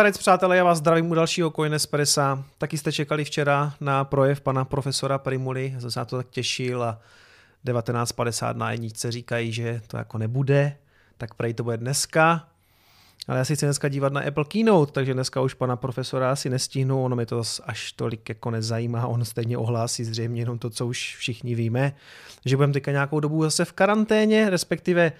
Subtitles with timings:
[0.00, 2.44] Zdarec, přátelé, já vás zdravím u dalšího Coinespressa.
[2.58, 6.26] Taky jste čekali včera na projev pana profesora Primuly, já jsem se na to tak
[6.30, 7.00] těšil a
[7.66, 10.76] 1950 na jedničce říkají, že to jako nebude,
[11.18, 12.48] tak prej to bude dneska.
[13.28, 16.50] Ale já si chci dneska dívat na Apple Keynote, takže dneska už pana profesora asi
[16.50, 20.86] nestihnu, ono mi to až tolik jako nezajímá, on stejně ohlásí zřejmě jenom to, co
[20.86, 21.92] už všichni víme,
[22.44, 25.12] že budeme teďka nějakou dobu zase v karanténě, respektive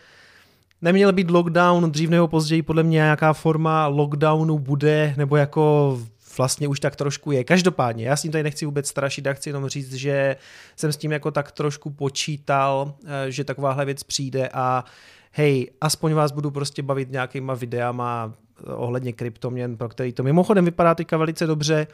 [0.82, 5.98] neměl být lockdown, dřív nebo později podle mě nějaká forma lockdownu bude, nebo jako
[6.38, 7.44] vlastně už tak trošku je.
[7.44, 10.36] Každopádně, já s tím tady nechci vůbec strašit, já chci jenom říct, že
[10.76, 14.84] jsem s tím jako tak trošku počítal, eh, že takováhle věc přijde a
[15.32, 18.32] hej, aspoň vás budu prostě bavit nějakýma videama
[18.66, 21.86] ohledně kryptoměn, pro který to mimochodem vypadá teďka velice dobře.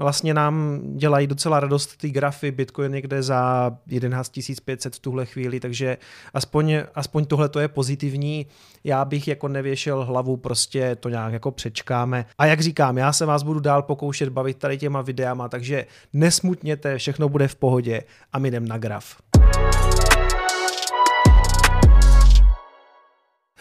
[0.00, 4.32] Vlastně nám dělají docela radost ty grafy, Bitcoin někde za 11
[4.64, 5.98] 500 v tuhle chvíli, takže
[6.34, 8.46] aspoň, aspoň tohle to je pozitivní.
[8.84, 12.26] Já bych jako nevěšel hlavu, prostě to nějak jako přečkáme.
[12.38, 16.98] A jak říkám, já se vás budu dál pokoušet bavit tady těma videama, takže nesmutněte,
[16.98, 19.16] všechno bude v pohodě a my jdem na graf.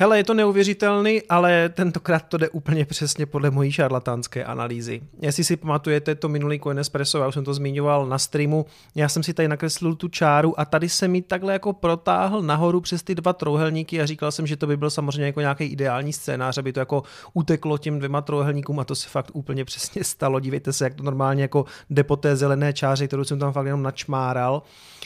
[0.02, 5.02] Hele, je to neuvěřitelný, ale tentokrát to jde úplně přesně podle mojí šarlatánské analýzy.
[5.22, 9.24] Jestli si pamatujete to minulý Coinespresso, já už jsem to zmiňoval na streamu, já jsem
[9.24, 13.16] si tady nakreslil tu čáru a tady se mi takhle jako protáhl nahoru přes ty
[13.16, 16.74] dva trouhelníky a říkal jsem, že to by byl samozřejmě jako nějaký ideální scénář, aby
[16.74, 20.40] to jako uteklo těm dvěma trouhelníkům a to se fakt úplně přesně stalo.
[20.40, 23.66] Dívejte se, jak to normálně jako jde po té zelené čáře, kterou jsem tam fakt
[23.66, 24.64] jenom načmáral.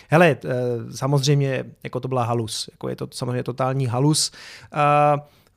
[0.09, 0.49] Hele, eh,
[0.95, 4.31] samozřejmě jako to byla halus, jako je to samozřejmě totální halus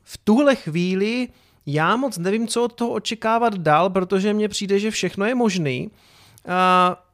[0.03, 1.27] v tuhle chvíli
[1.65, 5.91] já moc nevím, co od toho očekávat dál, protože mně přijde, že všechno je možný.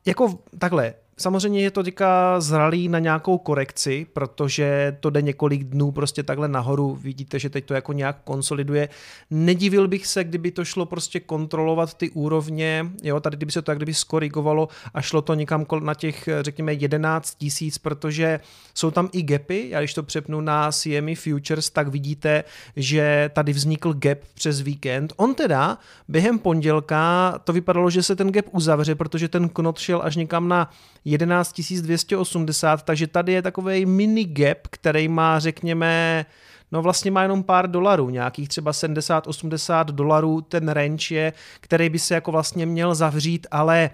[0.06, 5.92] jako takhle, Samozřejmě je to teďka zralý na nějakou korekci, protože to jde několik dnů
[5.92, 6.96] prostě takhle nahoru.
[7.02, 8.90] Vidíte, že teď to jako nějak konsoliduje.
[9.32, 13.66] Nedivil bych se, kdyby to šlo prostě kontrolovat ty úrovně, jo, tady kdyby se to
[13.66, 18.40] tak kdyby skorigovalo a šlo to někam na těch, řekněme, 11 tisíc, protože
[18.74, 19.66] jsou tam i gapy.
[19.70, 22.44] Já když to přepnu na CME Futures, tak vidíte,
[22.76, 25.14] že tady vznikl gap přes víkend.
[25.18, 25.78] On teda
[26.08, 30.48] během pondělka to vypadalo, že se ten gap uzavře, protože ten knot šel až někam
[30.48, 30.70] na
[31.06, 36.26] 11 280, takže tady je takový mini gap, který má, řekněme,
[36.72, 42.00] no vlastně má jenom pár dolarů, nějakých třeba 70-80 dolarů ten range je, který by
[42.00, 43.90] se jako vlastně měl zavřít, ale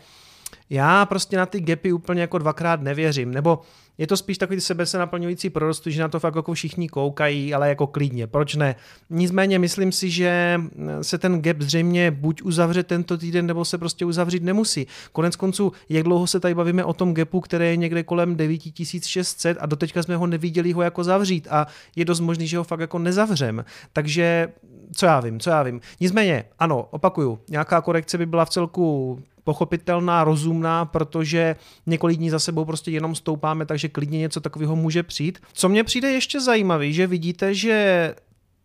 [0.69, 3.61] já prostě na ty gapy úplně jako dvakrát nevěřím, nebo
[3.99, 7.53] je to spíš takový sebe se naplňující prorostů, že na to fakt jako všichni koukají,
[7.53, 8.75] ale jako klidně, proč ne?
[9.09, 10.61] Nicméně myslím si, že
[11.01, 14.88] se ten gap zřejmě buď uzavře tento týden, nebo se prostě uzavřít nemusí.
[15.11, 19.57] Konec konců, jak dlouho se tady bavíme o tom gapu, který je někde kolem 9600
[19.59, 22.79] a doteďka jsme ho neviděli ho jako zavřít a je dost možný, že ho fakt
[22.79, 23.65] jako nezavřem.
[23.93, 24.47] Takže
[24.95, 25.81] co já vím, co já vím.
[25.99, 31.55] Nicméně, ano, opakuju, nějaká korekce by byla v celku pochopitelná, rozumná, protože
[31.85, 35.39] několik dní za sebou prostě jenom stoupáme, takže klidně něco takového může přijít.
[35.53, 38.15] Co mně přijde ještě zajímavý, že vidíte, že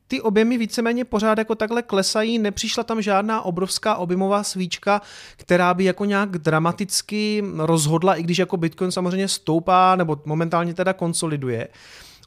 [0.08, 5.00] ty objemy víceméně pořád jako takhle klesají, nepřišla tam žádná obrovská objemová svíčka,
[5.36, 10.92] která by jako nějak dramaticky rozhodla, i když jako Bitcoin samozřejmě stoupá nebo momentálně teda
[10.92, 11.68] konsoliduje.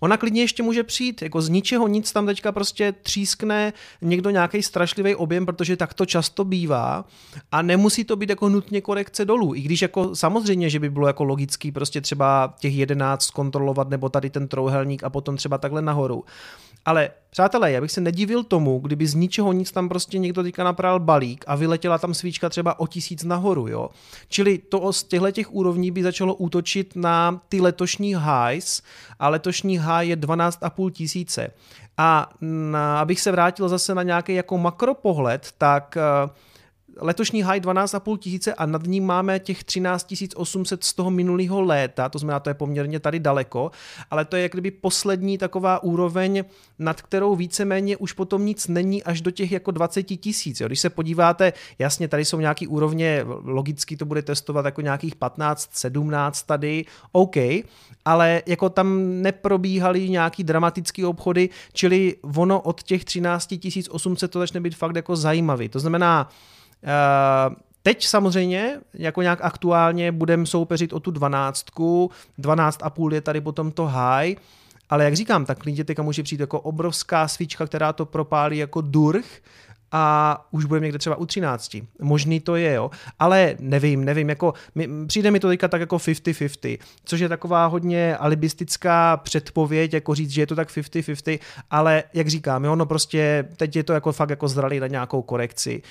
[0.01, 4.63] Ona klidně ještě může přijít, jako z ničeho nic tam teďka prostě třískne někdo nějaký
[4.63, 7.05] strašlivý objem, protože tak to často bývá
[7.51, 11.07] a nemusí to být jako nutně korekce dolů, i když jako samozřejmě, že by bylo
[11.07, 15.81] jako logický prostě třeba těch 11 kontrolovat nebo tady ten trouhelník a potom třeba takhle
[15.81, 16.23] nahoru.
[16.87, 20.63] Ale přátelé, já bych se nedivil tomu, kdyby z ničeho nic tam prostě někdo teďka
[20.63, 23.89] napral balík a vyletěla tam svíčka třeba o tisíc nahoru, jo.
[24.29, 28.81] Čili to z těchto těch úrovní by začalo útočit na ty letošní highs
[29.19, 31.51] a letošní high je 12,5 tisíce.
[31.97, 36.31] A na, abych se vrátil zase na nějaký jako makropohled, tak uh,
[36.99, 42.09] letošní high 12,5 tisíce a nad ním máme těch 13 800 z toho minulého léta,
[42.09, 43.71] to znamená, to je poměrně tady daleko,
[44.11, 46.43] ale to je jak kdyby poslední taková úroveň,
[46.79, 50.61] nad kterou víceméně už potom nic není až do těch jako 20 tisíc.
[50.61, 55.69] Když se podíváte, jasně, tady jsou nějaký úrovně, logicky to bude testovat jako nějakých 15,
[55.71, 57.35] 17 tady, OK,
[58.05, 63.53] ale jako tam neprobíhaly nějaký dramatický obchody, čili ono od těch 13
[63.89, 65.69] 800 to začne být fakt jako zajímavý.
[65.69, 66.29] To znamená,
[67.83, 73.85] Teď samozřejmě, jako nějak aktuálně, budeme soupeřit o tu dvanáctku, 12,5 je tady potom to
[73.85, 74.35] high,
[74.89, 78.81] ale jak říkám, tak klidně teďka může přijít jako obrovská svíčka, která to propálí jako
[78.81, 79.41] durch
[79.91, 81.77] a už budeme někde třeba u 13.
[82.01, 82.91] Možný to je, jo.
[83.19, 87.65] Ale nevím, nevím, jako mi, přijde mi to teďka tak jako 50-50, což je taková
[87.65, 91.39] hodně alibistická předpověď, jako říct, že je to tak 50-50,
[91.71, 95.21] ale jak říkám, jo, no prostě teď je to jako fakt jako zralý na nějakou
[95.21, 95.81] korekci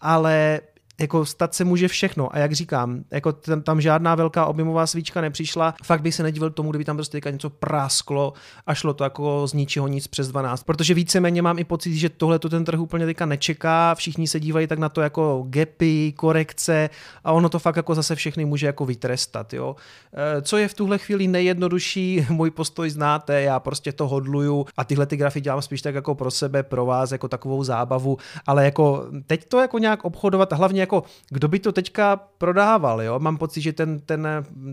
[0.00, 0.62] ale
[1.00, 2.34] jako stát se může všechno.
[2.34, 5.74] A jak říkám, jako tam, tam žádná velká objemová svíčka nepřišla.
[5.84, 8.32] Fakt bych se nedivil tomu, kdyby tam prostě něco prásklo
[8.66, 10.62] a šlo to jako z ničeho nic přes 12.
[10.62, 13.94] Protože víceméně mám i pocit, že tohle to ten trh úplně teďka nečeká.
[13.94, 16.90] Všichni se dívají tak na to jako gapy, korekce
[17.24, 19.54] a ono to fakt jako zase všechny může jako vytrestat.
[19.54, 19.76] Jo.
[20.38, 24.84] E, co je v tuhle chvíli nejjednodušší, můj postoj znáte, já prostě to hodluju a
[24.84, 28.64] tyhle ty grafy dělám spíš tak jako pro sebe, pro vás, jako takovou zábavu, ale
[28.64, 33.18] jako teď to jako nějak obchodovat, hlavně jako kdo by to teďka prodával, jo?
[33.18, 34.28] Mám pocit, že ten, ten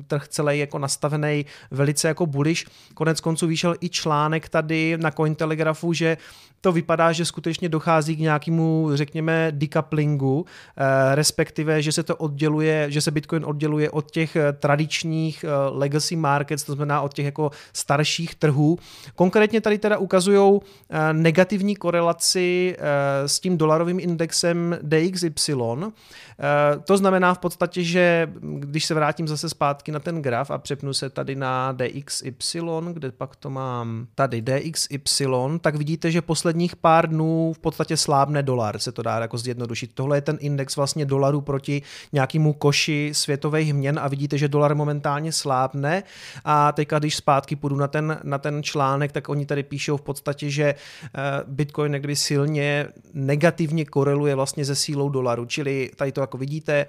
[0.08, 2.66] trh celý jako nastavený velice jako bullish.
[2.94, 6.18] Konec konců vyšel i článek tady na Cointelegrafu, že
[6.66, 10.46] to vypadá, že skutečně dochází k nějakému, řekněme, decouplingu,
[10.78, 15.48] eh, respektive, že se to odděluje, že se Bitcoin odděluje od těch eh, tradičních eh,
[15.70, 18.78] legacy markets, to znamená od těch jako starších trhů.
[19.16, 20.60] Konkrétně tady teda ukazují
[21.12, 22.78] negativní korelaci
[23.26, 25.54] s tím dolarovým indexem DXY.
[26.84, 30.94] To znamená v podstatě, že když se vrátím zase zpátky na ten graf a přepnu
[30.94, 32.62] se tady na DXY,
[32.94, 35.28] kde pak to mám tady DXY,
[35.62, 39.38] tak vidíte, že poslední posledních pár dnů v podstatě slábne dolar, se to dá jako
[39.38, 39.92] zjednodušit.
[39.94, 41.82] Tohle je ten index vlastně dolaru proti
[42.14, 46.04] nějakému koši světových měn a vidíte, že dolar momentálně slábne
[46.46, 50.02] a teďka, když zpátky půjdu na ten, na ten článek, tak oni tady píšou v
[50.02, 50.78] podstatě, že eh,
[51.48, 56.86] Bitcoin někdy silně negativně koreluje vlastně se sílou dolaru, čili tady to jako vidíte,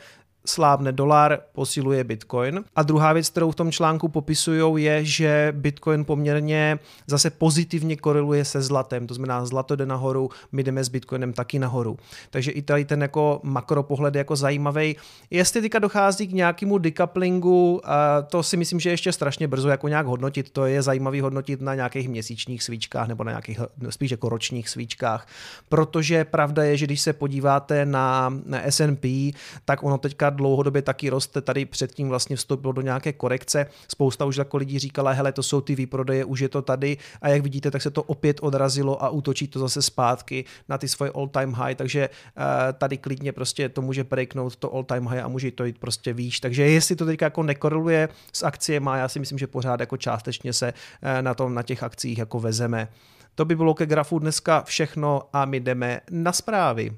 [0.47, 2.65] slábne dolar, posiluje Bitcoin.
[2.77, 8.45] A druhá věc, kterou v tom článku popisují, je, že Bitcoin poměrně zase pozitivně koreluje
[8.45, 9.07] se zlatem.
[9.07, 11.97] To znamená, zlato jde nahoru, my jdeme s Bitcoinem taky nahoru.
[12.31, 14.97] Takže i tady ten jako makropohled je jako zajímavý.
[15.31, 17.81] Jestli teďka dochází k nějakému decouplingu,
[18.29, 20.51] to si myslím, že ještě strašně brzo jako nějak hodnotit.
[20.51, 23.61] To je zajímavý hodnotit na nějakých měsíčních svíčkách nebo na nějakých
[23.91, 25.27] spíš jako ročních svíčkách.
[25.69, 29.33] Protože pravda je, že když se podíváte na, na S&P,
[29.65, 33.67] tak ono teďka dlouhodobě taky roste, tady předtím vlastně vstoupilo do nějaké korekce.
[33.89, 37.29] Spousta už jako lidí říkala, hele, to jsou ty výprodeje, už je to tady a
[37.29, 41.11] jak vidíte, tak se to opět odrazilo a útočí to zase zpátky na ty svoje
[41.15, 42.45] all time high, takže uh,
[42.79, 46.13] tady klidně prostě to může breaknout to all time high a může to jít prostě
[46.13, 46.41] výš.
[46.41, 50.53] Takže jestli to teď jako nekoreluje s akciemi, já si myslím, že pořád jako částečně
[50.53, 52.89] se uh, na tom na těch akcích jako vezeme.
[53.35, 56.93] To by bylo ke grafu dneska všechno a my jdeme na zprávy.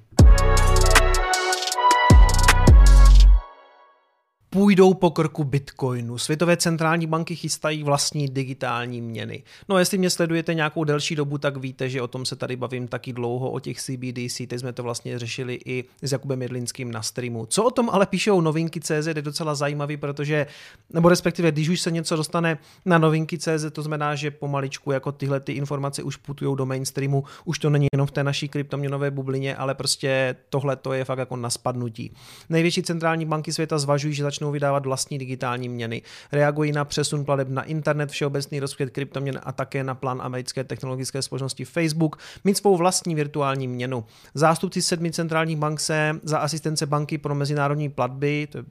[4.50, 6.18] Půjdou po krku Bitcoinu.
[6.18, 9.42] Světové centrální banky chystají vlastní digitální měny.
[9.68, 12.88] No jestli mě sledujete nějakou delší dobu, tak víte, že o tom se tady bavím
[12.88, 17.02] taky dlouho, o těch CBDC, teď jsme to vlastně řešili i s Jakubem Jedlinským na
[17.02, 17.46] streamu.
[17.46, 20.46] Co o tom ale píšou novinky CZ je docela zajímavý, protože,
[20.92, 25.12] nebo respektive, když už se něco dostane na novinky CZ, to znamená, že pomaličku jako
[25.12, 29.10] tyhle ty informace už putují do mainstreamu, už to není jenom v té naší kryptoměnové
[29.10, 32.12] bublině, ale prostě tohle to je fakt jako na spadnutí.
[32.48, 36.02] Největší centrální banky světa zvažují, že začnou vydávat vlastní digitální měny.
[36.32, 41.22] Reagují na přesun plateb na internet, všeobecný rozkvět kryptoměn a také na plán americké technologické
[41.22, 44.04] společnosti Facebook mít svou vlastní virtuální měnu.
[44.34, 48.64] Zástupci sedmi centrálních bank se za asistence banky pro mezinárodní platby, to je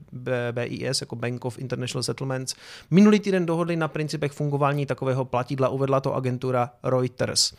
[0.52, 2.54] BIS, jako Bank of International Settlements,
[2.90, 7.52] minulý týden dohodli na principech fungování takového platidla, uvedla to agentura Reuters.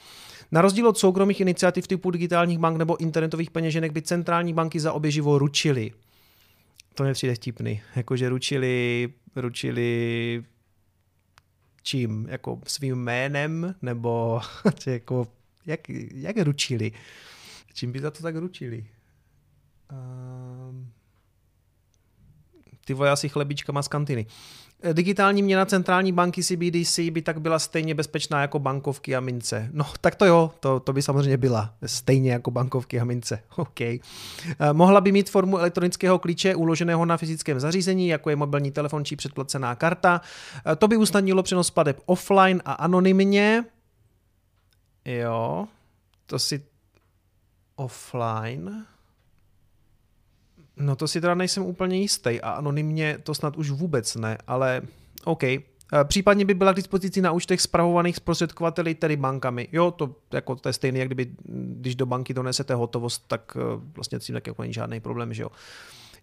[0.51, 4.93] Na rozdíl od soukromých iniciativ typu digitálních bank nebo internetových peněženek by centrální banky za
[4.93, 5.91] obě živo ručily
[6.93, 7.81] to mě přijde vtipný.
[7.95, 10.43] Jakože ručili, ručili
[11.81, 12.27] čím?
[12.29, 13.75] Jako svým jménem?
[13.81, 14.41] Nebo
[14.85, 15.27] jako,
[15.65, 16.91] jak, jak ručili?
[17.73, 18.85] Čím by za to tak ručili?
[19.91, 20.91] Um,
[22.85, 24.25] ty vole asi chlebičkama z kantiny.
[24.93, 29.69] Digitální měna centrální banky CBDC by tak byla stejně bezpečná jako bankovky a mince.
[29.71, 31.73] No, tak to jo, to, to by samozřejmě byla.
[31.85, 33.43] Stejně jako bankovky a mince.
[33.55, 33.81] OK.
[33.81, 33.99] Eh,
[34.73, 39.15] mohla by mít formu elektronického klíče uloženého na fyzickém zařízení, jako je mobilní telefon či
[39.15, 40.21] předplacená karta.
[40.71, 43.65] Eh, to by usnadnilo přenos plateb offline a anonymně.
[45.05, 45.67] Jo,
[46.25, 46.65] to si
[47.75, 48.85] offline.
[50.79, 54.81] No to si teda nejsem úplně jistý a anonymně to snad už vůbec ne, ale
[55.25, 55.43] OK.
[55.93, 59.67] Eh, případně by byla k dispozici na účtech spravovaných zprostředkovateli, tedy bankami.
[59.71, 61.31] Jo, to, jako, to je stejné, jak kdyby,
[61.79, 65.43] když do banky donesete hotovost, tak eh, vlastně tím tak jako není žádný problém, že
[65.43, 65.49] jo.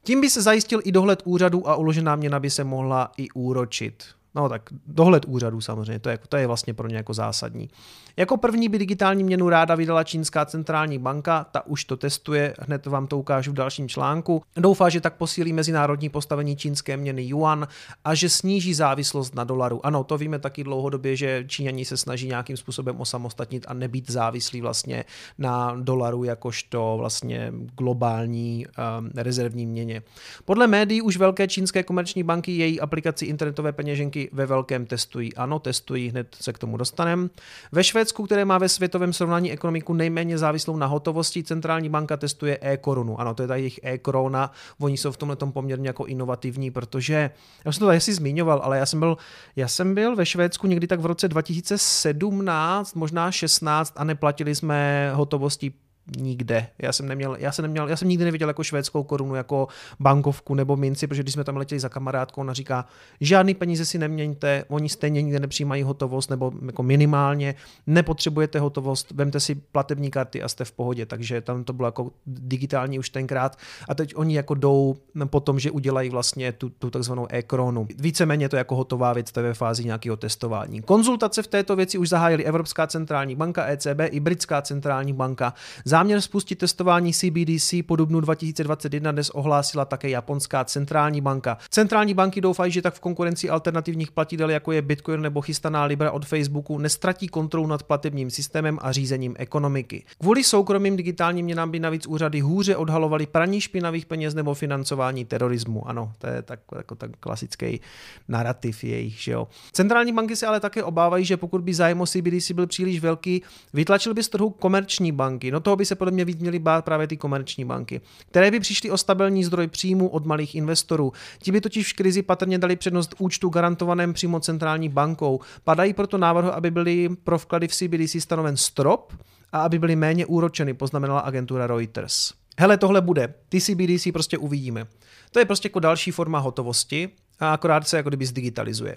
[0.02, 4.04] Tím by se zajistil i dohled úřadu a uložená měna by se mohla i úročit.
[4.36, 7.70] No tak dohled úřadů samozřejmě, to je, to je vlastně pro ně jako zásadní.
[8.16, 12.86] Jako první by digitální měnu ráda vydala Čínská centrální banka, ta už to testuje, hned
[12.86, 14.42] vám to ukážu v dalším článku.
[14.56, 17.68] Doufá, že tak posílí mezinárodní postavení čínské měny yuan
[18.04, 19.86] a že sníží závislost na dolaru.
[19.86, 24.60] Ano, to víme taky dlouhodobě, že Číňani se snaží nějakým způsobem osamostatnit a nebýt závislí
[24.60, 25.04] vlastně
[25.38, 30.02] na dolaru jakožto vlastně globální um, rezervní měně.
[30.44, 35.34] Podle médií už velké čínské komerční banky její aplikaci internetové peněženky ve velkém testují.
[35.34, 37.28] Ano, testují, hned se k tomu dostaneme.
[37.72, 42.58] Ve Švédsku, které má ve světovém srovnání ekonomiku nejméně závislou na hotovosti, centrální banka testuje
[42.60, 43.20] e-korunu.
[43.20, 44.52] Ano, to je ta jejich e-korona.
[44.80, 47.30] Oni jsou v tomhle poměrně jako inovativní, protože,
[47.64, 49.16] já jsem to tady si zmiňoval, ale já jsem byl,
[49.56, 55.10] já jsem byl ve Švédsku někdy tak v roce 2017, možná 16 a neplatili jsme
[55.14, 55.72] hotovosti
[56.18, 56.66] nikde.
[56.78, 59.68] Já jsem neměl, já jsem neměl, já jsem nikdy neviděl jako švédskou korunu, jako
[60.00, 62.86] bankovku nebo minci, protože když jsme tam letěli za kamarádkou, ona říká,
[63.20, 67.54] žádný peníze si neměňte, oni stejně nikde nepřijímají hotovost, nebo jako minimálně
[67.86, 72.10] nepotřebujete hotovost, vemte si platební karty a jste v pohodě, takže tam to bylo jako
[72.26, 73.56] digitální už tenkrát
[73.88, 77.86] a teď oni jako jdou po tom, že udělají vlastně tu, tu takzvanou e-kronu.
[77.98, 80.82] Víceméně to jako hotová věc, to je ve fázi nějakého testování.
[80.82, 85.54] Konzultace v této věci už zahájili Evropská centrální banka, ECB i Britská centrální banka.
[85.96, 91.58] Záměr spustit testování CBDC po dubnu 2021 dnes ohlásila také japonská centrální banka.
[91.70, 96.10] Centrální banky doufají, že tak v konkurenci alternativních platidel, jako je Bitcoin nebo chystaná Libra
[96.10, 100.04] od Facebooku, nestratí kontrolu nad platebním systémem a řízením ekonomiky.
[100.18, 105.88] Kvůli soukromým digitálním měnám by navíc úřady hůře odhalovaly praní špinavých peněz nebo financování terorismu.
[105.88, 107.80] Ano, to je tak, jako tak klasický
[108.28, 109.22] narrativ jejich.
[109.22, 109.48] Že jo.
[109.72, 113.42] Centrální banky se ale také obávají, že pokud by zájem o CBDC byl příliš velký,
[113.74, 115.50] vytlačil by z trhu komerční banky.
[115.50, 118.60] No toho by se podle mě víc měly bát právě ty komerční banky, které by
[118.60, 121.12] přišly o stabilní zdroj příjmu od malých investorů.
[121.38, 125.40] Ti by totiž v krizi patrně dali přednost účtu garantovaném přímo centrální bankou.
[125.64, 129.12] Padají proto návrhy, aby byly pro vklady v CBDC stanoven strop
[129.52, 132.32] a aby byly méně úročeny, poznamenala agentura Reuters.
[132.58, 133.34] Hele, tohle bude.
[133.48, 134.86] Ty CBDC prostě uvidíme.
[135.30, 137.08] To je prostě jako další forma hotovosti
[137.40, 138.96] a akorát se jako kdyby zdigitalizuje.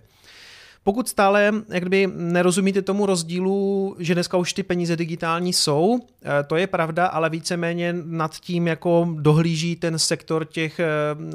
[0.90, 6.44] Pokud stále jak kdyby nerozumíte tomu rozdílu, že dneska už ty peníze digitální jsou, eh,
[6.44, 10.86] to je pravda, ale víceméně nad tím jako dohlíží ten sektor těch eh,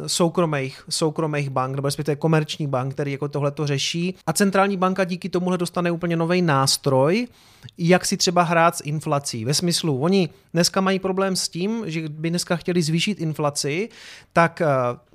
[0.07, 4.15] soukromých, soukromých bank, nebo respektive komerční bank, který jako tohle to řeší.
[4.27, 7.27] A centrální banka díky tomuhle dostane úplně nový nástroj,
[7.79, 9.45] jak si třeba hrát s inflací.
[9.45, 13.89] Ve smyslu, oni dneska mají problém s tím, že by dneska chtěli zvýšit inflaci,
[14.33, 14.67] tak eh,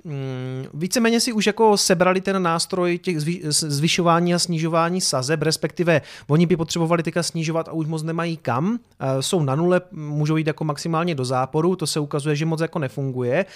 [0.04, 3.20] mm, víceméně si už jako sebrali ten nástroj těch
[3.50, 8.78] zvyšování a snižování sazeb, respektive oni by potřebovali teďka snižovat a už moc nemají kam,
[9.00, 12.60] eh, jsou na nule, můžou jít jako maximálně do záporu, to se ukazuje, že moc
[12.60, 13.46] jako nefunguje.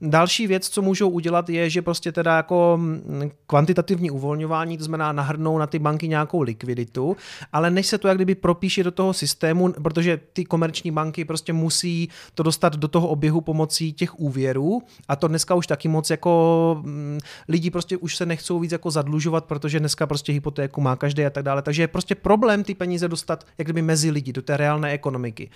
[0.00, 5.12] Další věc, co můžou udělat, je, že prostě teda jako mm, kvantitativní uvolňování, to znamená
[5.12, 7.16] nahrnou na ty banky nějakou likviditu,
[7.52, 11.52] ale než se to jak kdyby propíše do toho systému, protože ty komerční banky prostě
[11.52, 16.10] musí to dostat do toho oběhu pomocí těch úvěrů a to dneska už taky moc
[16.10, 20.96] jako mm, lidi prostě už se nechcou víc jako zadlužovat, protože dneska prostě hypotéku má
[20.96, 21.62] každý a tak dále.
[21.62, 25.50] Takže je prostě problém ty peníze dostat jak kdyby mezi lidi, do té reálné ekonomiky.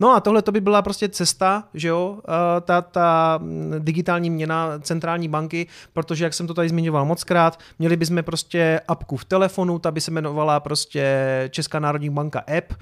[0.00, 2.18] No a tohle to by byla prostě cesta, že jo,
[2.60, 7.58] ta, ta mm, digitální měna centrální banky, protože jak jsem to tady zmiňoval moc krát,
[7.78, 11.04] měli bychom prostě apku v telefonu, ta by se jmenovala prostě
[11.50, 12.74] Česká národní banka app,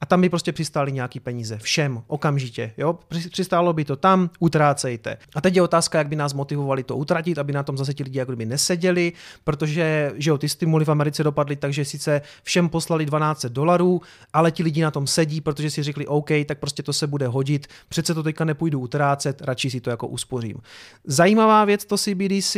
[0.00, 1.58] a tam by prostě přistály nějaký peníze.
[1.58, 2.72] Všem, okamžitě.
[2.76, 2.98] Jo?
[3.30, 5.16] Přistálo by to tam, utrácejte.
[5.34, 8.02] A teď je otázka, jak by nás motivovali to utratit, aby na tom zase ti
[8.02, 9.12] lidi jako by neseděli,
[9.44, 14.00] protože že jo, ty stimuly v Americe dopadly takže sice všem poslali 12 dolarů,
[14.32, 17.26] ale ti lidi na tom sedí, protože si řekli OK, tak prostě to se bude
[17.26, 20.56] hodit, přece to teďka nepůjdu utrácet, radši si to jako uspořím.
[21.04, 22.56] Zajímavá věc to CBDC,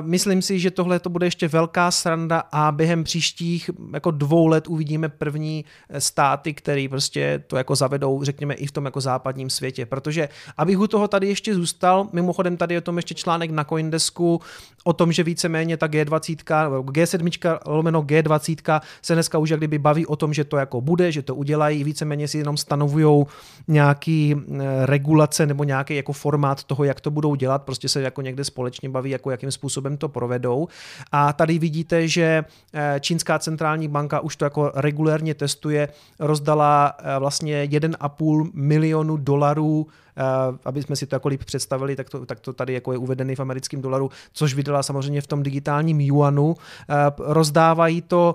[0.00, 4.68] myslím si, že tohle to bude ještě velká sranda a během příštích jako dvou let
[4.68, 9.50] uvidíme první eh, státy, které prostě to jako zavedou, řekněme, i v tom jako západním
[9.50, 9.86] světě.
[9.86, 13.64] Protože abych u toho tady ještě zůstal, mimochodem tady je o tom ještě článek na
[13.64, 14.40] Coindesku
[14.84, 16.36] o tom, že víceméně ta G20,
[16.82, 21.12] G7 lomeno G20 se dneska už jak kdyby baví o tom, že to jako bude,
[21.12, 23.26] že to udělají, víceméně si jenom stanovují
[23.68, 28.22] nějaký eh, regulace nebo nějaký jako formát toho, jak to budou dělat, prostě se jako
[28.22, 30.68] někde společně baví, jako jakým způsobem to provedou.
[31.12, 37.18] A tady vidíte, že eh, Čínská centrální banka už to jako regulérně testuje, rozdala eh,
[37.18, 39.86] vlastně 1,5 milionu dolarů
[40.64, 43.34] aby jsme si to jako líp představili, tak to, tak to tady jako je uvedený
[43.34, 46.54] v americkém dolaru, což vydala samozřejmě v tom digitálním yuanu.
[47.18, 48.34] Rozdávají to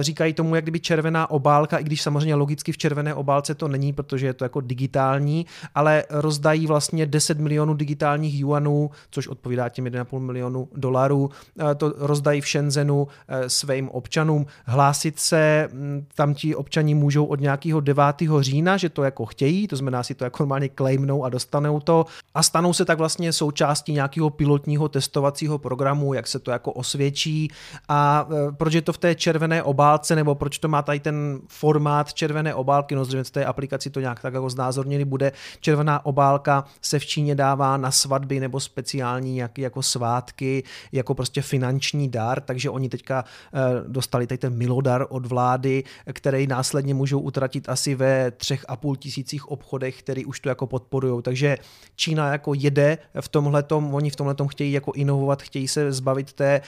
[0.00, 3.92] říkají tomu jak kdyby červená obálka, i když samozřejmě logicky v červené obálce to není,
[3.92, 9.84] protože je to jako digitální, ale rozdají vlastně 10 milionů digitálních yuanů, což odpovídá těm
[9.84, 11.30] 1,5 milionu dolarů.
[11.76, 14.46] To rozdají v Shenzhenu eh, svým občanům.
[14.64, 15.68] Hlásit se
[16.14, 18.04] tam ti občani můžou od nějakého 9.
[18.40, 22.06] října, že to jako chtějí, to znamená si to jako normálně claimnou a dostanou to
[22.34, 27.50] a stanou se tak vlastně součástí nějakého pilotního testovacího programu, jak se to jako osvědčí.
[27.88, 32.14] A proč je to v té červené obálce, nebo proč to má tady ten formát
[32.14, 35.32] červené obálky, no zřejmě v té aplikaci to nějak tak jako znázorněný bude.
[35.60, 41.42] Červená obálka se v Číně dává na svatby nebo speciální nějaký jako svátky, jako prostě
[41.42, 47.20] finanční dar, takže oni teďka eh, dostali tady ten milodar od vlády, který následně můžou
[47.20, 51.22] utratit asi ve třech a půl tisících obchodech, který už to jako podporují.
[51.22, 51.58] Takže
[51.96, 56.60] Čína jako jede v tomhletom, oni v tomhletom chtějí jako inovovat, chtějí se zbavit té,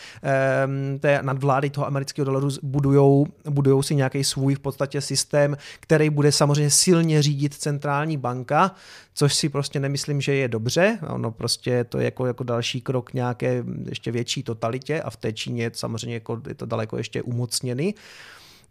[1.00, 6.32] té nadvlády toho amerického dolaru, budujou, budujou si nějaký svůj v podstatě systém, který bude
[6.32, 8.74] samozřejmě silně řídit centrální banka,
[9.14, 10.98] což si prostě nemyslím, že je dobře.
[11.08, 15.32] Ono prostě to je jako, jako další krok nějaké ještě větší totalitě a v té
[15.32, 17.94] Číně samozřejmě jako je to daleko ještě umocněný.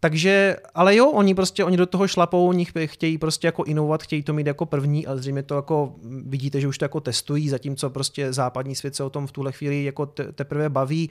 [0.03, 4.24] Takže, ale jo, oni prostě, oni do toho šlapou, oni chtějí prostě jako inovovat, chtějí
[4.24, 7.89] to mít jako první, ale zřejmě to jako vidíte, že už to jako testují, zatímco
[7.89, 10.05] prostě západní svět se o tom v tuhle chvíli jako
[10.36, 11.10] teprve baví.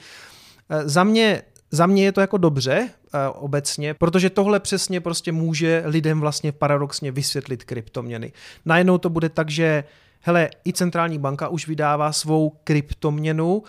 [0.70, 5.32] E, za mě za mě je to jako dobře uh, obecně, protože tohle přesně prostě
[5.32, 8.32] může lidem vlastně paradoxně vysvětlit kryptoměny.
[8.64, 9.84] Najednou to bude tak, že
[10.20, 13.62] hele, i centrální banka už vydává svou kryptoměnu,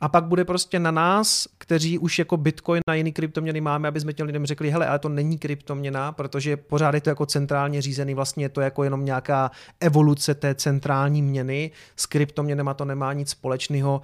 [0.00, 4.00] a pak bude prostě na nás, kteří už jako Bitcoin na jiný kryptoměny máme, aby
[4.00, 7.82] jsme těm lidem řekli, hele, ale to není kryptoměna, protože pořád je to jako centrálně
[7.82, 9.50] řízený, vlastně je to jako jenom nějaká
[9.80, 14.00] evoluce té centrální měny, s kryptoměnama to nemá nic společného.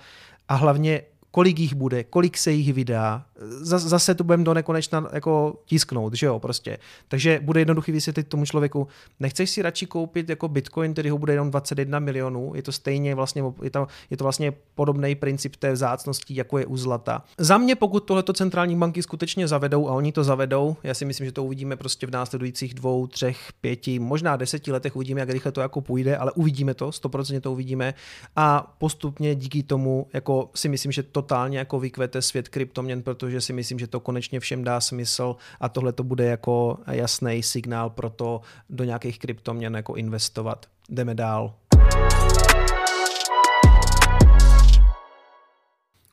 [0.49, 3.25] A hlavně kolik jich bude, kolik se jich vydá,
[3.63, 6.79] zase to budeme do nekonečna jako tisknout, že jo, prostě.
[7.09, 8.89] Takže bude jednoduchý vysvětlit tomu člověku,
[9.21, 13.15] nechceš si radši koupit jako Bitcoin, který ho bude jenom 21 milionů, je to stejně
[13.15, 17.25] vlastně, je to, je to vlastně podobný princip té vzácnosti, jako je u zlata.
[17.39, 21.27] Za mě, pokud tohleto centrální banky skutečně zavedou, a oni to zavedou, já si myslím,
[21.27, 25.53] že to uvidíme prostě v následujících dvou, třech, pěti, možná deseti letech uvidíme, jak rychle
[25.53, 27.95] to jako půjde, ale uvidíme to, 100% to uvidíme
[28.37, 33.41] a postupně díky tomu jako si myslím, že totálně jako vykvete svět kryptoměn, protože protože
[33.41, 37.91] si myslím, že to konečně všem dá smysl a tohle to bude jako jasný signál
[37.91, 38.41] pro to
[38.71, 40.67] do nějakých kryptoměn jako investovat.
[40.89, 41.55] Jdeme dál.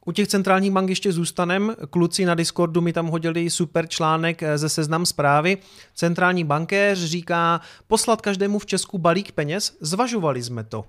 [0.06, 1.76] U těch centrálních bank ještě zůstanem.
[1.90, 5.58] Kluci na Discordu mi tam hodili super článek ze seznam zprávy.
[5.96, 10.86] Centrální bankéř říká, poslat každému v Česku balík peněz, zvažovali jsme to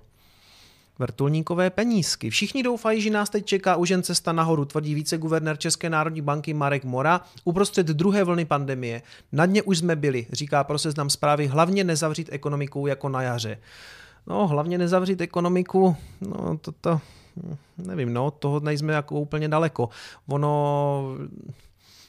[0.99, 2.29] vrtulníkové penízky.
[2.29, 6.53] Všichni doufají, že nás teď čeká už jen cesta nahoru, tvrdí viceguvernér České národní banky
[6.53, 9.01] Marek Mora uprostřed druhé vlny pandemie.
[9.31, 13.57] Na dně už jsme byli, říká pro seznam zprávy, hlavně nezavřít ekonomiku jako na jaře.
[14.27, 17.01] No, hlavně nezavřít ekonomiku, no toto,
[17.77, 19.89] nevím, no, toho nejsme jako úplně daleko.
[20.27, 21.17] Ono,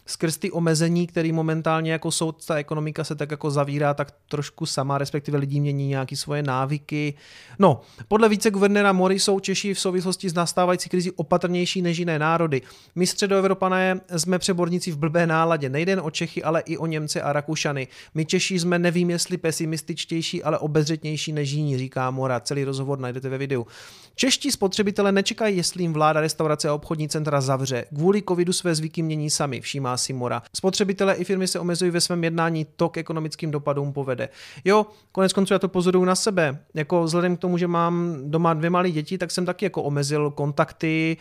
[0.07, 4.67] skrz ty omezení, které momentálně jako jsou, ta ekonomika se tak jako zavírá tak trošku
[4.67, 7.15] sama, respektive lidi mění nějaké svoje návyky.
[7.59, 12.62] No, podle viceguvernéra Mori jsou Češi v souvislosti s nastávající krizi opatrnější než jiné národy.
[12.95, 17.23] My středoevropané jsme přeborníci v blbé náladě, nejde jen o Čechy, ale i o Němce
[17.23, 17.88] a Rakušany.
[18.15, 22.41] My Češi jsme nevím, jestli pesimističtější, ale obezřetnější než jiní, říká Mora.
[22.41, 23.67] Celý rozhovor najdete ve videu.
[24.15, 27.85] Čeští spotřebitelé nečekají, jestli jim vláda, restaurace a obchodní centra zavře.
[27.95, 30.42] Kvůli covidu své zvyky mění sami, všímá si Mora.
[30.57, 34.28] Spotřebitelé i firmy se omezují ve svém jednání, to k ekonomickým dopadům povede.
[34.64, 36.59] Jo, konec konců já to pozoruju na sebe.
[36.74, 40.31] Jako vzhledem k tomu, že mám doma dvě malé děti, tak jsem taky jako omezil
[40.31, 41.16] kontakty.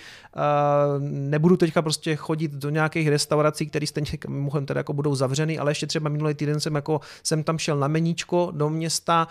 [1.00, 5.72] nebudu teďka prostě chodit do nějakých restaurací, které stejně mimochodem teda jako budou zavřeny, ale
[5.72, 9.28] ještě třeba minulý týden jsem jako jsem tam šel na meníčko do města.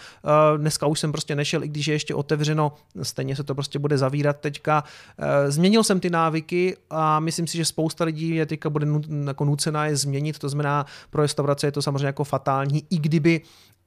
[0.57, 2.73] dneska už jsem prostě nešel, i když je ještě otevřeno,
[3.03, 4.85] stejně se to prostě bude zavírat teďka.
[5.49, 8.87] změnil jsem ty návyky a myslím si, že spousta lidí je teďka bude
[9.31, 13.41] jako nucená je změnit, to znamená pro restaurace je to samozřejmě jako fatální, i kdyby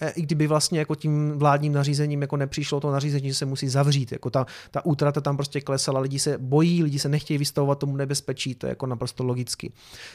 [0.09, 4.11] i kdyby vlastně jako tím vládním nařízením jako nepřišlo to nařízení, že se musí zavřít.
[4.11, 7.95] Jako ta, ta útrata tam prostě klesala, lidi se bojí, lidi se nechtějí vystavovat tomu
[7.95, 9.71] nebezpečí, to je jako naprosto logicky.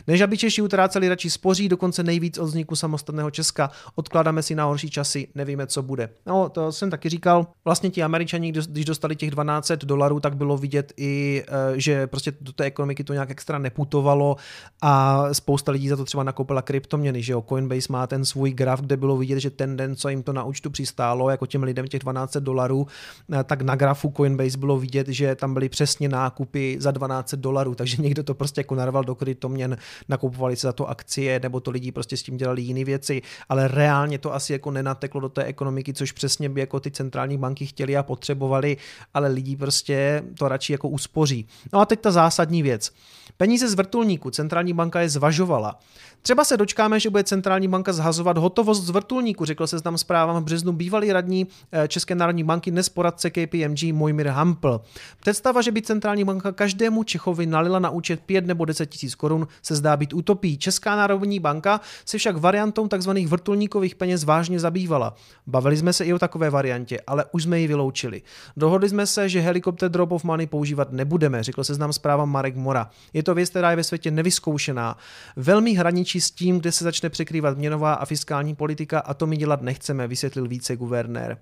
[0.06, 3.70] Než aby Češi utráceli, radši spoří, dokonce nejvíc od vzniku samostatného Česka.
[3.94, 6.08] Odkládáme si na horší časy, nevíme, co bude.
[6.26, 7.46] No, to jsem taky říkal.
[7.64, 12.32] Vlastně ti Američani, když dostali těch 12 dolarů, tak bylo vidět i, e, že prostě
[12.40, 14.36] do té ekonomiky to nějak extra neputovalo
[14.82, 17.44] a spousta lidí za to třeba nakoupila kryptoměny, že jo.
[17.48, 20.44] Coinbase má ten svůj graf, kde bylo vidět, že ten den, co jim to na
[20.44, 22.86] účtu přistálo, jako těm lidem těch 12 dolarů,
[23.32, 27.74] eh, tak na grafu Coinbase bylo vidět, že tam byly přesně nákupy za 12 dolarů,
[27.74, 29.76] takže někdo to prostě jako narval do kryptoměn,
[30.08, 33.68] nakupovali se za to akcie, nebo to lidi prostě s tím dělali jiné věci, ale
[33.68, 37.66] reálně to asi jako nenateklo do té ekonomiky, což přesně by jako ty centrální banky
[37.66, 38.76] chtěli a potřebovali,
[39.14, 41.46] ale lidi prostě to radši jako uspoří.
[41.72, 42.92] No a teď ta zásadní věc.
[43.40, 45.78] Peníze z vrtulníku centrální banka je zvažovala.
[46.22, 50.42] Třeba se dočkáme, že bude centrální banka zhazovat hotovost z vrtulníku, řekl se tam zprávám
[50.42, 54.80] v březnu bývalý radní eh, České národní banky, dnes poradce KPMG Mojmir Hampl.
[55.20, 59.48] Představa, že by centrální banka každému Čechovi nalila na účet 5 nebo 10 tisíc korun,
[59.62, 60.58] se zdá být utopí.
[60.58, 63.10] Česká národní banka se však variantou tzv.
[63.10, 65.14] vrtulníkových peněz vážně zabývala.
[65.46, 68.22] Bavili jsme se i o takové variantě, ale už jsme ji vyloučili.
[68.56, 72.56] Dohodli jsme se, že helikopter drop of money používat nebudeme, řekl se znám zpráva Marek
[72.56, 72.90] Mora.
[73.12, 74.98] Je to věc, která je ve světě nevyzkoušená.
[75.36, 79.36] Velmi hraničí s tím, kde se začne překrývat měnová a fiskální politika a to my
[79.36, 81.38] dělat nechceme, vysvětlil více guvernér.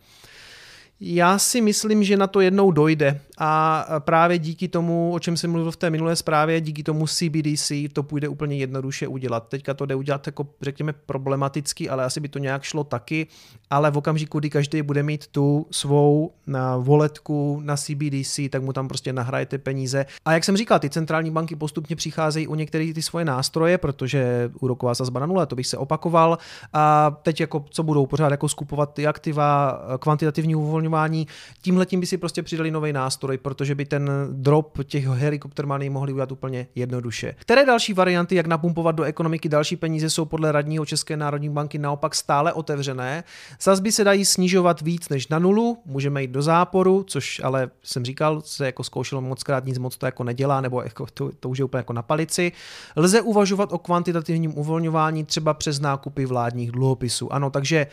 [1.00, 5.50] Já si myslím, že na to jednou dojde a právě díky tomu, o čem jsem
[5.50, 9.48] mluvil v té minulé zprávě, díky tomu CBDC to půjde úplně jednoduše udělat.
[9.48, 13.26] Teďka to jde udělat jako řekněme problematicky, ale asi by to nějak šlo taky,
[13.70, 18.72] ale v okamžiku, kdy každý bude mít tu svou na voletku na CBDC, tak mu
[18.72, 20.06] tam prostě nahrajete peníze.
[20.24, 24.50] A jak jsem říkal, ty centrální banky postupně přicházejí u některých ty svoje nástroje, protože
[24.60, 26.38] úroková sazba na nule, to bych se opakoval.
[26.72, 31.26] A teď jako co budou pořád jako skupovat ty aktiva, kvantitativní uvolňování uvolňování.
[31.62, 35.90] Tímhle tím by si prostě přidali nový nástroj, protože by ten drop těch helikopter money
[35.90, 37.34] mohli udělat úplně jednoduše.
[37.38, 41.78] Které další varianty, jak napumpovat do ekonomiky další peníze, jsou podle radního České národní banky
[41.78, 43.24] naopak stále otevřené.
[43.58, 48.04] Sazby se dají snižovat víc než na nulu, můžeme jít do záporu, což ale jsem
[48.04, 51.48] říkal, se jako zkoušelo moc krát, nic moc to jako nedělá, nebo jako to, to
[51.48, 52.52] už je úplně jako na palici.
[52.96, 57.32] Lze uvažovat o kvantitativním uvolňování třeba přes nákupy vládních dluhopisů.
[57.32, 57.86] Ano, takže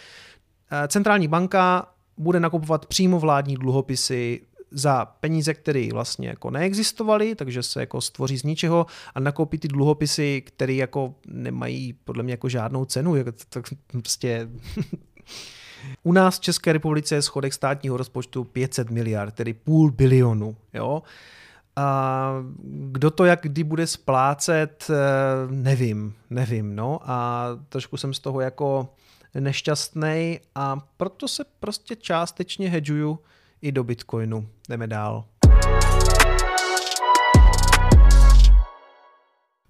[0.72, 7.64] eh, centrální banka bude nakupovat přímo vládní dluhopisy za peníze, které vlastně jako neexistovaly, takže
[7.64, 12.50] se jako stvoří z ničeho a nakoupí ty dluhopisy, které jako nemají podle mě jako
[12.50, 14.50] žádnou cenu, jako tak prostě
[16.04, 20.56] U nás v České republice je schodek státního rozpočtu 500 miliard, tedy půl bilionu.
[20.74, 21.04] Jo?
[21.76, 22.30] A
[22.64, 24.96] kdo to jak kdy bude splácet, eh,
[25.52, 26.76] nevím, nevím.
[26.76, 27.00] No.
[27.04, 28.90] A trošku jsem z toho jako
[29.42, 33.20] nešťastný a proto se prostě částečně hedžuju
[33.62, 34.50] i do Bitcoinu.
[34.70, 35.26] Jdeme dál.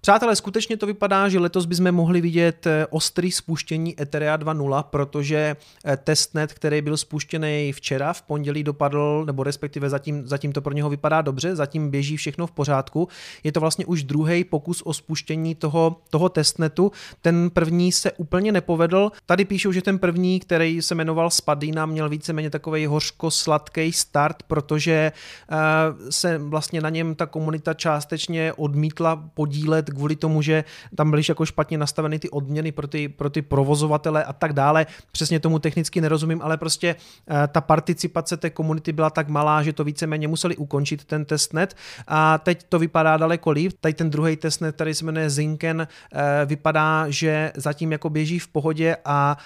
[0.04, 5.56] Přátelé, skutečně to vypadá, že letos bychom mohli vidět eh, ostrý spuštění Etherea 2.0, protože
[5.84, 10.72] eh, testnet, který byl spuštěný včera, v pondělí dopadl, nebo respektive zatím, zatím to pro
[10.72, 13.08] něho vypadá dobře, zatím běží všechno v pořádku.
[13.44, 16.92] Je to vlastně už druhý pokus o spuštění toho, toho testnetu.
[17.22, 19.12] Ten první se úplně nepovedl.
[19.26, 25.12] Tady píšou, že ten první, který se jmenoval Spadina, měl víceméně takový hořko-sladký start, protože
[25.50, 30.64] uh, se vlastně na něm ta komunita částečně odmítla podílet kvůli tomu, že
[30.96, 34.86] tam byly jako špatně nastaveny ty odměny pro ty, pro ty provozovatele a tak dále.
[35.12, 36.96] Přesně tomu technicky nerozumím, ale prostě
[37.30, 41.76] eh, ta participace té komunity byla tak malá, že to víceméně museli ukončit ten testnet
[42.08, 43.72] a teď to vypadá daleko líp.
[43.80, 48.48] Tady ten druhý testnet, který se jmenuje Zinken, eh, vypadá, že zatím jako běží v
[48.48, 49.36] pohodě a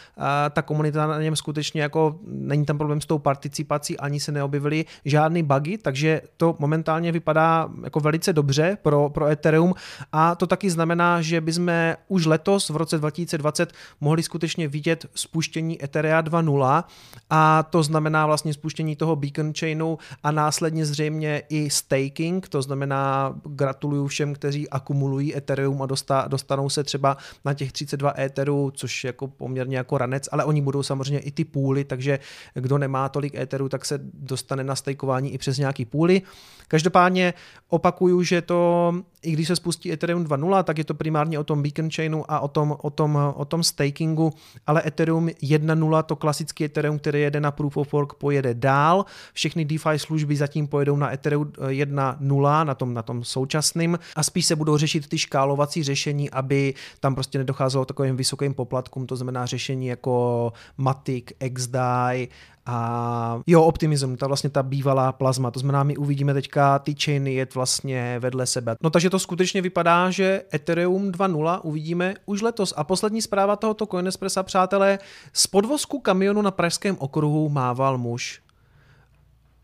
[0.50, 4.84] ta komunita na něm skutečně jako není tam problém s tou participací, ani se neobjevily
[5.04, 9.74] žádný bugy, takže to momentálně vypadá jako velice dobře pro, pro Ethereum
[10.12, 11.70] a to taky znamená, že bychom
[12.08, 16.84] už letos v roce 2020 mohli skutečně vidět spuštění Etherea 2.0
[17.30, 23.34] a to znamená vlastně spuštění toho beacon chainu a následně zřejmě i staking, to znamená
[23.44, 25.86] gratuluju všem, kteří akumulují Ethereum a
[26.28, 30.60] dostanou se třeba na těch 32 Etherů, což je jako poměrně jako ranec, ale oni
[30.60, 32.18] budou samozřejmě i ty půly, takže
[32.54, 36.22] kdo nemá tolik Etherů, tak se dostane na stakeování i přes nějaký půly.
[36.68, 37.34] Každopádně
[37.68, 41.62] opakuju, že to, i když se spustí Ethereum 2.0, tak je to primárně o tom
[41.62, 44.32] beacon chainu a o tom, o tom, o tom stakingu,
[44.66, 49.04] ale Ethereum 1.0, to klasický Ethereum, který jede na Proof of Work, pojede dál.
[49.32, 54.46] Všechny DeFi služby zatím pojedou na Ethereum 1.0, na tom, na tom současným a spíš
[54.46, 59.46] se budou řešit ty škálovací řešení, aby tam prostě nedocházelo takovým vysokým poplatkům, to znamená
[59.46, 62.28] řešení jako Matic, XDAI,
[62.70, 67.34] a jo, optimism, ta vlastně ta bývalá plazma, to znamená, my uvidíme teďka ty chainy
[67.34, 68.76] jet vlastně vedle sebe.
[68.82, 72.74] No takže to skutečně vypadá, že Ethereum 2.0 uvidíme už letos.
[72.76, 74.98] A poslední zpráva tohoto Coinespressa, přátelé,
[75.32, 78.40] z podvozku kamionu na pražském okruhu mával muž.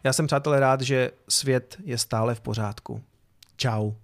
[0.05, 3.01] Já jsem, přátelé, rád, že svět je stále v pořádku.
[3.57, 4.04] Ciao.